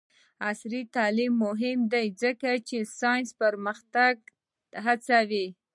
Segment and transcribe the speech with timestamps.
[0.49, 4.13] عصري تعلیم مهم دی ځکه چې ساینسي پرمختګ
[4.85, 5.47] هڅوي.